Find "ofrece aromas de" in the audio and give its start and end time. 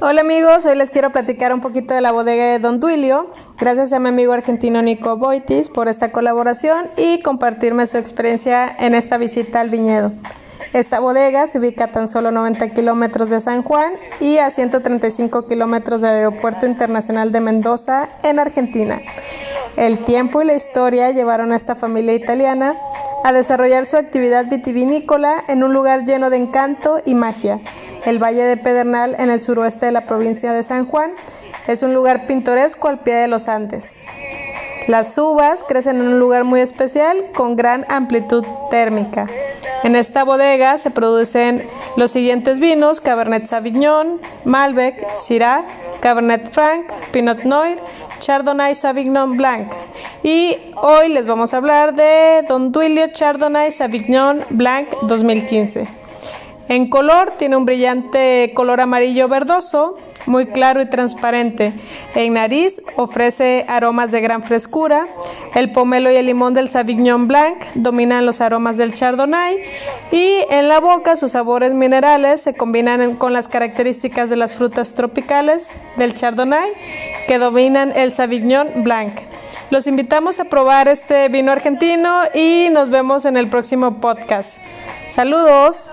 62.96-64.20